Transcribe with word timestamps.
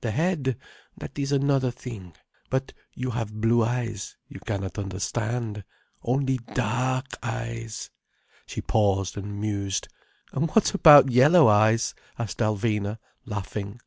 The 0.00 0.10
head—that 0.10 1.16
is 1.16 1.30
another 1.30 1.70
thing. 1.70 2.16
But 2.50 2.72
you 2.92 3.10
have 3.10 3.40
blue 3.40 3.62
eyes, 3.62 4.16
you 4.26 4.40
cannot 4.40 4.80
understand. 4.80 5.62
Only 6.02 6.38
dark 6.54 7.06
eyes—" 7.22 7.88
She 8.46 8.62
paused 8.62 9.16
and 9.16 9.40
mused. 9.40 9.86
"And 10.32 10.48
what 10.50 10.74
about 10.74 11.12
yellow 11.12 11.46
eyes?" 11.46 11.94
asked 12.18 12.38
Alvina, 12.38 12.98
laughing. 13.24 13.78